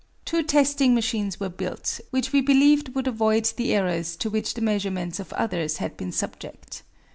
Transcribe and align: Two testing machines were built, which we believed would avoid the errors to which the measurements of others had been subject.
Two 0.25 0.41
testing 0.41 0.95
machines 0.95 1.39
were 1.39 1.47
built, 1.47 2.01
which 2.09 2.33
we 2.33 2.41
believed 2.41 2.95
would 2.95 3.05
avoid 3.05 3.45
the 3.55 3.71
errors 3.75 4.15
to 4.15 4.31
which 4.31 4.55
the 4.55 4.61
measurements 4.61 5.19
of 5.19 5.31
others 5.33 5.77
had 5.77 5.95
been 5.95 6.11
subject. 6.11 6.81